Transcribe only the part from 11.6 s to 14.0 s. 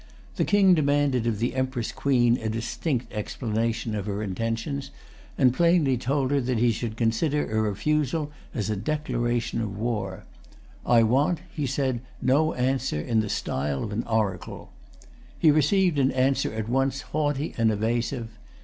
said, "no answer in the style of